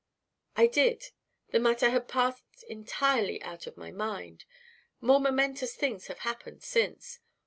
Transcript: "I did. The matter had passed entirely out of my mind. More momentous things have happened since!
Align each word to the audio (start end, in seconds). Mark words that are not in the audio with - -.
"I 0.55 0.65
did. 0.65 1.11
The 1.51 1.59
matter 1.59 1.91
had 1.91 2.07
passed 2.07 2.63
entirely 2.67 3.39
out 3.43 3.67
of 3.67 3.77
my 3.77 3.91
mind. 3.91 4.45
More 4.99 5.19
momentous 5.19 5.75
things 5.75 6.07
have 6.07 6.17
happened 6.25 6.63
since! 6.63 7.19